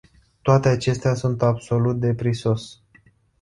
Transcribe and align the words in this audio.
Toate 0.41 0.67
acestea 0.69 1.13
sunt 1.13 1.41
absolut 1.41 1.99
de 1.99 2.13
prisos. 2.13 2.81